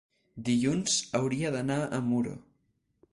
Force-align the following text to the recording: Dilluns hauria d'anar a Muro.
Dilluns 0.47 0.95
hauria 1.19 1.51
d'anar 1.57 1.77
a 1.85 2.03
Muro. 2.09 2.33